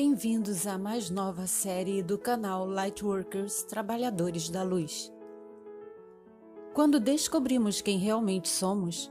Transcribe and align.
Bem-vindos 0.00 0.64
à 0.64 0.78
mais 0.78 1.10
nova 1.10 1.48
série 1.48 2.04
do 2.04 2.16
canal 2.16 2.64
Lightworkers 2.64 3.64
Trabalhadores 3.64 4.48
da 4.48 4.62
Luz. 4.62 5.12
Quando 6.72 7.00
descobrimos 7.00 7.80
quem 7.80 7.98
realmente 7.98 8.48
somos, 8.48 9.10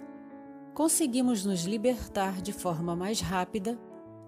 conseguimos 0.73 1.43
nos 1.43 1.65
libertar 1.65 2.41
de 2.41 2.53
forma 2.53 2.95
mais 2.95 3.19
rápida 3.19 3.77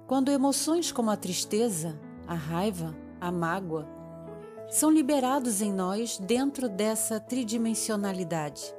quando 0.05 0.31
emoções 0.31 0.91
como 0.91 1.09
a 1.09 1.15
tristeza, 1.15 1.97
a 2.27 2.35
raiva, 2.35 2.93
a 3.21 3.31
mágoa 3.31 3.87
são 4.67 4.91
liberados 4.91 5.61
em 5.61 5.71
nós 5.71 6.17
dentro 6.17 6.67
dessa 6.67 7.21
tridimensionalidade. 7.21 8.75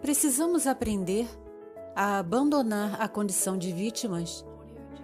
Precisamos 0.00 0.66
aprender 0.66 1.28
a 1.94 2.18
abandonar 2.18 3.00
a 3.00 3.06
condição 3.06 3.56
de 3.56 3.72
vítimas 3.72 4.44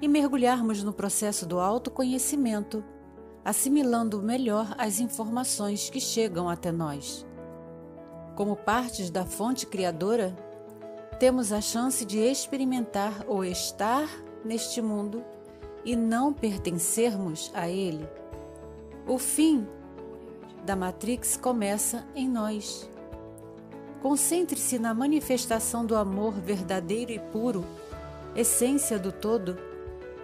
e 0.05 0.09
mergulharmos 0.09 0.83
no 0.83 0.93
processo 0.93 1.47
do 1.47 1.59
autoconhecimento, 1.59 2.85
assimilando 3.43 4.23
melhor 4.23 4.75
as 4.77 5.01
informações 5.01 5.89
que 5.89 5.99
chegam 5.99 6.47
até 6.47 6.71
nós. 6.71 7.25
Como 8.37 8.55
partes 8.55 9.09
da 9.09 9.25
fonte 9.25 9.67
criadora, 9.67 10.37
temos 11.19 11.53
a 11.53 11.61
chance 11.63 12.05
de 12.05 12.19
experimentar 12.19 13.25
o 13.27 13.43
estar 13.43 14.07
neste 14.45 14.83
mundo 14.83 15.25
e 15.87 15.97
não 15.97 16.35
pertencermos 16.35 17.51
a 17.55 17.67
ele. 17.67 18.07
O 19.09 19.17
fim 19.17 19.67
da 20.67 20.77
Matrix 20.77 21.35
começa 21.35 22.07
em 22.15 22.29
nós. 22.29 22.91
Concentre-se 24.03 24.79
na 24.79 24.93
manifestação 24.93 25.87
do 25.87 25.97
amor 25.97 26.35
verdadeiro 26.35 27.11
e 27.11 27.19
puro, 27.19 27.65
essência 28.37 28.99
do 28.99 29.11
todo 29.11 29.73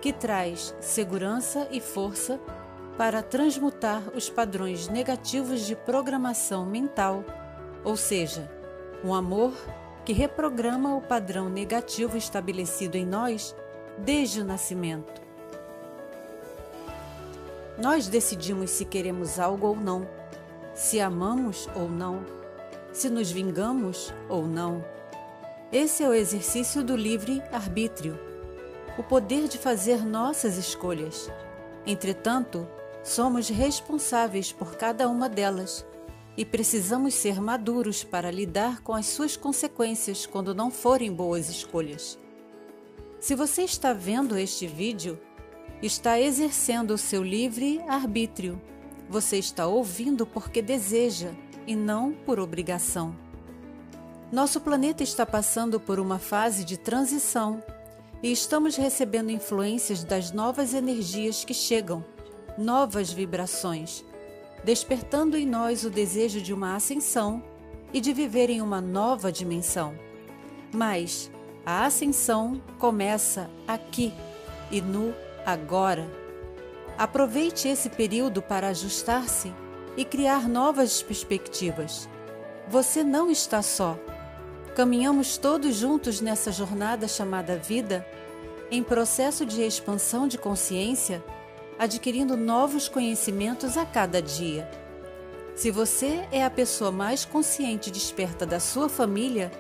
que 0.01 0.13
traz 0.13 0.75
segurança 0.81 1.69
e 1.71 1.81
força 1.81 2.41
para 2.97 3.23
transmutar 3.23 4.03
os 4.15 4.29
padrões 4.29 4.89
negativos 4.89 5.67
de 5.67 5.77
programação 5.77 6.67
mental, 6.67 7.25
ou 7.85 7.97
seja, 7.97 8.51
um 9.05 9.15
amor 9.15 9.53
que 10.05 10.13
reprograma 10.13 10.95
o 10.95 11.01
padrão 11.01 11.49
negativo 11.49 12.17
estabelecido 12.17 12.97
em 12.97 13.07
nós 13.07 13.55
desde 13.99 14.41
o 14.41 14.45
nascimento. 14.45 15.21
Nós 17.79 18.07
decidimos 18.09 18.71
se 18.71 18.85
queremos 18.85 19.39
algo 19.39 19.69
ou 19.69 19.77
não, 19.77 20.07
se 20.75 21.01
amamos 21.01 21.69
ou 21.75 21.89
não, 21.89 22.25
se 22.93 23.09
nos 23.09 23.31
vingamos 23.31 24.13
ou 24.29 24.47
não. 24.47 24.85
Esse 25.73 26.03
é 26.03 26.09
o 26.09 26.13
exercício 26.13 26.83
do 26.83 26.97
livre 26.97 27.43
arbítrio 27.53 28.30
o 29.01 29.03
poder 29.03 29.49
de 29.49 29.57
fazer 29.57 30.05
nossas 30.05 30.59
escolhas. 30.59 31.33
Entretanto, 31.87 32.69
somos 33.03 33.49
responsáveis 33.49 34.53
por 34.53 34.77
cada 34.77 35.09
uma 35.09 35.27
delas 35.27 35.87
e 36.37 36.45
precisamos 36.45 37.15
ser 37.15 37.41
maduros 37.41 38.05
para 38.05 38.31
lidar 38.31 38.83
com 38.83 38.93
as 38.93 39.07
suas 39.07 39.39
consequências 39.39 40.27
quando 40.27 40.55
não 40.55 40.71
forem 40.71 41.11
boas 41.11 41.49
escolhas. 41.49 42.19
Se 43.19 43.35
você 43.35 43.63
está 43.63 43.95
vendo 43.95 44.37
este 44.37 44.67
vídeo, 44.67 45.19
está 45.83 46.21
exercendo 46.21 46.91
o 46.91 46.99
seu 46.99 47.23
livre 47.23 47.81
arbítrio. 47.89 48.61
Você 49.09 49.39
está 49.39 49.67
ouvindo 49.67 50.27
porque 50.27 50.61
deseja 50.61 51.31
e 51.67 51.75
não 51.75 52.13
por 52.13 52.39
obrigação. 52.39 53.17
Nosso 54.31 54.61
planeta 54.61 55.03
está 55.03 55.25
passando 55.25 55.81
por 55.81 55.99
uma 55.99 56.19
fase 56.19 56.67
de 56.67 56.77
transição 56.77 57.63
e 58.23 58.31
estamos 58.31 58.77
recebendo 58.77 59.31
influências 59.31 60.05
das 60.05 60.31
novas 60.31 60.75
energias 60.75 61.45
que 61.45 61.55
chegam, 61.55 62.05
novas 62.57 63.13
vibrações, 63.13 64.05
despertando 64.63 65.37
em 65.37 65.47
nós 65.47 65.85
o 65.85 65.91
desejo 65.91 66.41
de 66.41 66.53
uma 66.53 66.77
ascensão 66.77 67.43
e 67.93 68.01
de 68.01 68.13
viver 68.13 68.51
em 68.51 68.61
uma 68.61 68.81
nova 68.81 69.33
dimensão. 69.33 69.95
Mas 70.73 71.31
a 71.65 71.87
ascensão 71.87 72.61
começa 72.79 73.51
aqui 73.67 74.13
e 74.71 74.81
no 74.81 75.15
agora. 75.45 76.07
Aproveite 76.99 77.69
esse 77.69 77.89
período 77.89 78.43
para 78.43 78.69
ajustar-se 78.69 79.53
e 79.97 80.05
criar 80.05 80.49
novas 80.49 81.03
perspectivas. 81.03 82.09
Você 82.69 83.03
não 83.03 83.31
está 83.31 83.63
só. 83.63 83.99
Caminhamos 84.75 85.37
todos 85.37 85.75
juntos 85.75 86.21
nessa 86.21 86.53
jornada 86.53 87.09
chamada 87.09 87.57
vida, 87.57 88.07
em 88.71 88.83
processo 88.83 89.45
de 89.45 89.63
expansão 89.63 90.29
de 90.29 90.39
consciência, 90.39 91.23
adquirindo 91.77 92.37
novos 92.37 92.89
conhecimentos 92.89 93.77
a 93.77 93.85
cada 93.85 94.23
dia. 94.23 94.71
Se 95.57 95.71
você 95.73 96.27
é 96.31 96.45
a 96.45 96.51
pessoa 96.51 96.93
mais 96.93 97.25
consciente 97.25 97.91
e 97.91 97.93
desperta 97.93 98.47
da 98.47 98.61
sua 98.61 98.89
família, 98.89 99.51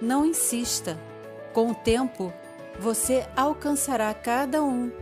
não 0.00 0.24
insista. 0.24 0.96
Com 1.52 1.72
o 1.72 1.74
tempo, 1.74 2.32
você 2.78 3.26
alcançará 3.34 4.14
cada 4.14 4.62
um 4.62 4.92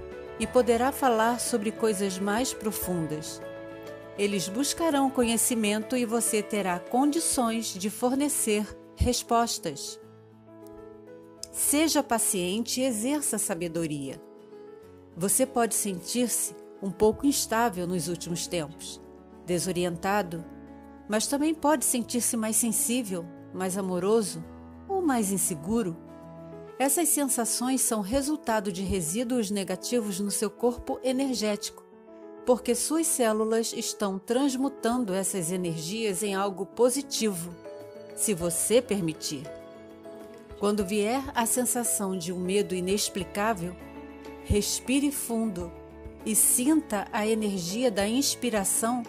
e 0.40 0.46
poderá 0.46 0.90
falar 0.90 1.38
sobre 1.38 1.70
coisas 1.70 2.18
mais 2.18 2.54
profundas. 2.54 3.42
Eles 4.16 4.48
buscarão 4.48 5.10
conhecimento 5.10 5.96
e 5.96 6.06
você 6.06 6.42
terá 6.42 6.78
condições 6.78 7.74
de 7.74 7.90
fornecer 7.90 8.64
Respostas: 8.96 10.00
Seja 11.52 12.02
paciente 12.02 12.80
e 12.80 12.84
exerça 12.84 13.38
sabedoria. 13.38 14.22
Você 15.16 15.44
pode 15.44 15.74
sentir-se 15.74 16.54
um 16.80 16.90
pouco 16.90 17.26
instável 17.26 17.86
nos 17.86 18.08
últimos 18.08 18.46
tempos, 18.46 19.00
desorientado, 19.44 20.44
mas 21.08 21.26
também 21.26 21.52
pode 21.52 21.84
sentir-se 21.84 22.36
mais 22.36 22.56
sensível, 22.56 23.26
mais 23.52 23.76
amoroso 23.76 24.44
ou 24.88 25.02
mais 25.02 25.32
inseguro. 25.32 25.96
Essas 26.78 27.08
sensações 27.08 27.80
são 27.80 28.00
resultado 28.00 28.70
de 28.72 28.82
resíduos 28.82 29.50
negativos 29.50 30.20
no 30.20 30.30
seu 30.30 30.50
corpo 30.50 31.00
energético, 31.02 31.84
porque 32.46 32.74
suas 32.74 33.08
células 33.08 33.72
estão 33.72 34.18
transmutando 34.18 35.12
essas 35.12 35.50
energias 35.50 36.22
em 36.22 36.34
algo 36.34 36.64
positivo 36.64 37.63
se 38.14 38.34
você 38.34 38.80
permitir. 38.80 39.42
Quando 40.58 40.84
vier 40.84 41.22
a 41.34 41.46
sensação 41.46 42.16
de 42.16 42.32
um 42.32 42.38
medo 42.38 42.74
inexplicável, 42.74 43.76
respire 44.44 45.10
fundo 45.10 45.72
e 46.24 46.34
sinta 46.34 47.06
a 47.12 47.26
energia 47.26 47.90
da 47.90 48.06
inspiração 48.06 49.02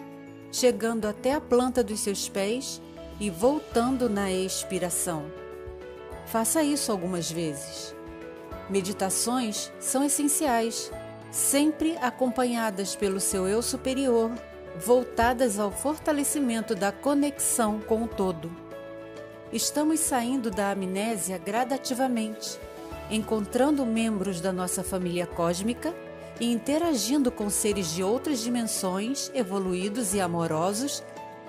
chegando 0.56 1.06
até 1.06 1.34
a 1.34 1.40
planta 1.40 1.84
dos 1.84 2.00
seus 2.00 2.28
pés 2.28 2.80
e 3.20 3.28
voltando 3.28 4.08
na 4.08 4.32
expiração. 4.32 5.26
Faça 6.26 6.62
isso 6.62 6.90
algumas 6.90 7.30
vezes. 7.30 7.94
Meditações 8.68 9.70
são 9.78 10.02
essenciais, 10.02 10.90
sempre 11.30 11.96
acompanhadas 11.98 12.96
pelo 12.96 13.20
seu 13.20 13.46
eu 13.46 13.62
superior, 13.62 14.30
voltadas 14.78 15.58
ao 15.58 15.70
fortalecimento 15.70 16.74
da 16.74 16.90
conexão 16.90 17.78
com 17.80 18.04
o 18.04 18.08
todo. 18.08 18.50
Estamos 19.52 20.00
saindo 20.00 20.50
da 20.50 20.72
amnésia 20.72 21.38
gradativamente, 21.38 22.58
encontrando 23.10 23.86
membros 23.86 24.40
da 24.40 24.52
nossa 24.52 24.82
família 24.82 25.26
cósmica 25.26 25.94
e 26.40 26.52
interagindo 26.52 27.30
com 27.30 27.48
seres 27.48 27.92
de 27.92 28.02
outras 28.02 28.40
dimensões, 28.40 29.30
evoluídos 29.34 30.14
e 30.14 30.20
amorosos, 30.20 31.02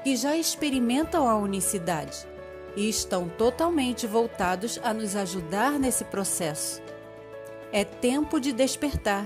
que 0.03 0.15
já 0.15 0.37
experimentam 0.37 1.27
a 1.27 1.35
unicidade 1.35 2.27
e 2.75 2.87
estão 2.87 3.27
totalmente 3.27 4.05
voltados 4.05 4.79
a 4.83 4.93
nos 4.93 5.15
ajudar 5.15 5.79
nesse 5.79 6.05
processo. 6.05 6.79
É 7.71 7.83
tempo 7.83 8.39
de 8.39 8.53
despertar. 8.53 9.25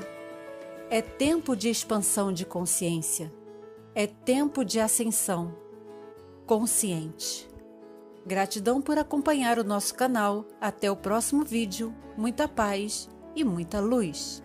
É 0.89 1.01
tempo 1.01 1.55
de 1.55 1.69
expansão 1.69 2.31
de 2.31 2.45
consciência. 2.45 3.31
É 3.93 4.07
tempo 4.07 4.63
de 4.63 4.79
ascensão 4.79 5.53
consciente. 6.45 7.50
Gratidão 8.25 8.81
por 8.81 8.97
acompanhar 8.97 9.57
o 9.57 9.63
nosso 9.63 9.95
canal. 9.95 10.45
Até 10.59 10.91
o 10.91 10.95
próximo 10.95 11.43
vídeo. 11.43 11.93
Muita 12.15 12.47
paz 12.47 13.09
e 13.35 13.43
muita 13.43 13.79
luz. 13.79 14.43